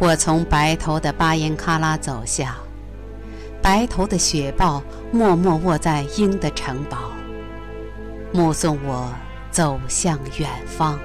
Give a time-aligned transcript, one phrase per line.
[0.00, 2.56] 我从白头的巴颜喀拉走下，
[3.60, 4.80] 白头的雪豹
[5.10, 7.10] 默默卧在鹰的城堡，
[8.32, 9.12] 目送我
[9.50, 10.96] 走向远方。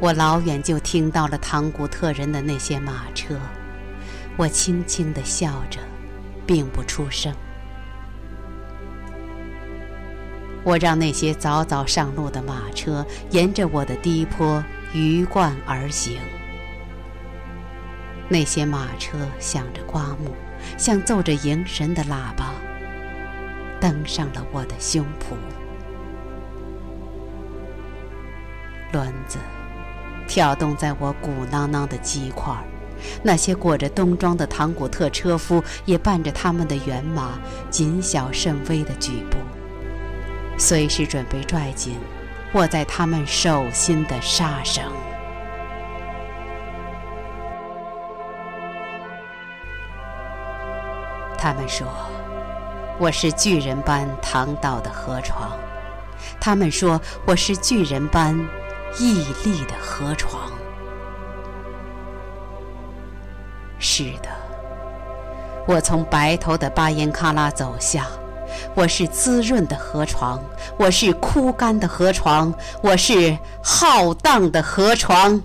[0.00, 3.38] 我老远就听到了唐古特人的那些马车，
[4.36, 5.78] 我轻轻地笑着，
[6.44, 7.32] 并不出声。
[10.64, 14.64] 我让那些早早上路的马车沿着我的低坡
[14.94, 16.18] 鱼贯而行。
[18.28, 20.34] 那些马车响着刮目，
[20.78, 22.54] 像奏着迎神的喇叭，
[23.78, 25.36] 登上了我的胸脯。
[28.92, 29.38] 轮子
[30.26, 32.54] 跳动在我鼓囊囊的肌块，
[33.22, 39.36] 那些裹着冬装的唐古特车夫也伴着他们的辕马，谨小慎微的举步。
[40.56, 41.98] 随时准备拽紧
[42.54, 44.82] 握在他们手心的沙绳。
[51.36, 51.86] 他们说
[52.98, 55.50] 我是巨人般唐道的河床，
[56.40, 58.34] 他们说我是巨人般
[58.98, 60.50] 屹立的河床。
[63.78, 64.30] 是的，
[65.66, 68.06] 我从白头的巴颜喀拉走下。
[68.74, 70.42] 我是滋润的河床，
[70.76, 72.52] 我是枯干的河床，
[72.82, 75.40] 我是浩荡的河床。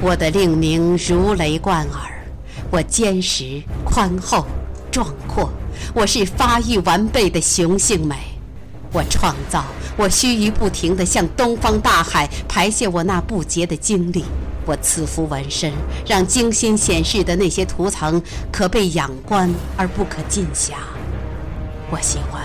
[0.00, 2.26] 我的令名如雷贯耳，
[2.70, 4.44] 我坚实、宽厚、
[4.90, 5.50] 壮阔，
[5.94, 8.16] 我是发育完备的雄性美。
[8.92, 9.64] 我创造，
[9.96, 14.24] 我须臾不停地向东方大海排泄我那不竭的精力。
[14.66, 15.72] 我赐福纹身，
[16.06, 20.74] 让精心显示的那些图层可被仰观而不可尽遐。
[21.90, 22.42] 我喜欢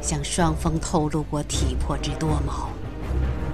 [0.00, 2.68] 向双峰透露我体魄之多毛。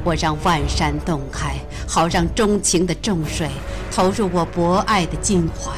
[0.05, 1.55] 我让万山洞开，
[1.87, 3.49] 好让钟情的重水
[3.93, 5.71] 投入我博爱的襟怀。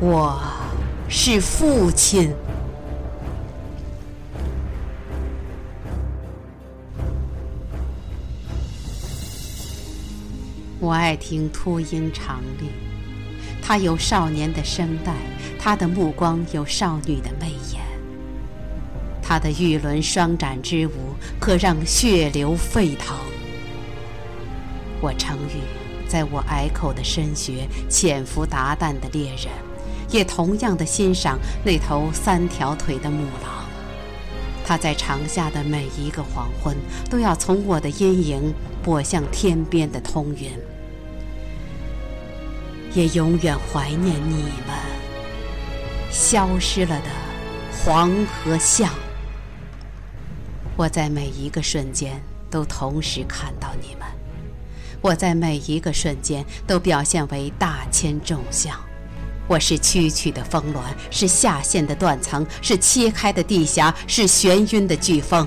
[0.00, 0.40] 我
[1.08, 2.32] 是父亲。
[10.80, 12.70] 我爱听秃鹰长绿，
[13.66, 15.14] 他有少年的声带，
[15.58, 17.80] 他的目光有少女的媚眼，
[19.22, 23.16] 他的玉轮双展之舞可让血流沸腾。
[25.00, 25.62] 我承遇，
[26.06, 29.48] 在我隘口的深穴潜伏达旦的猎人，
[30.10, 33.64] 也同样的欣赏那头三条腿的母狼。
[34.66, 36.76] 他在长夏的每一个黄昏，
[37.10, 38.52] 都要从我的阴影
[38.82, 40.52] 拨向天边的通云。
[42.94, 44.76] 也永远怀念你们
[46.10, 47.08] 消失了的
[47.72, 48.88] 黄河象。
[50.76, 54.06] 我在每一个瞬间都同时看到你们，
[55.00, 58.78] 我在每一个瞬间都表现为大千众相。
[59.46, 65.46] 我是曲曲的峰峦，是下陷的断层，是切开的地峡，是眩晕的飓风，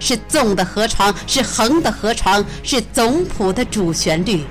[0.00, 4.42] 是纵的河床，是横的河床，是总谱的主旋律。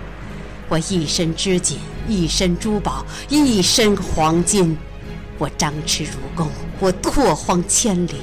[0.69, 1.77] 我一身织锦。
[2.07, 4.77] 一身珠宝，一身黄金，
[5.39, 6.47] 我张弛如弓，
[6.79, 8.13] 我拓荒千里，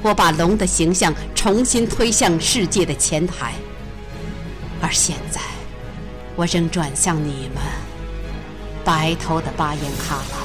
[0.00, 3.52] 我把龙的形象重新推向世界的前台。
[4.80, 5.40] 而现在，
[6.36, 7.60] 我仍转向你们，
[8.84, 10.38] 白头的巴颜喀拉，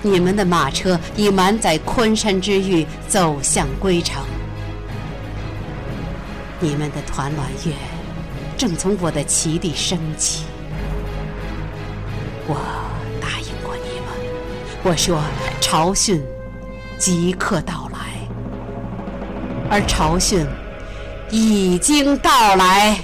[0.00, 4.22] 你们的马车已满载昆山之玉，走向归程。
[6.60, 7.74] 你们的团栾月，
[8.56, 10.44] 正从我的旗地升起。
[12.48, 12.56] 我
[13.20, 14.08] 答应过你们，
[14.84, 15.20] 我说
[15.60, 16.22] 朝训
[16.96, 17.98] 即刻到来，
[19.68, 20.46] 而朝训
[21.30, 22.98] 已经到来。